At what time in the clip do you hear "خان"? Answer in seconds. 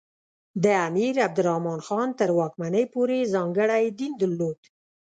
1.87-2.09